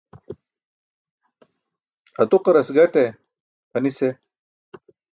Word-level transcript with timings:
Atuqaras 2.21 2.69
gaṭe 2.75 3.03
pʰanis 3.71 3.99
eh. 4.07 4.15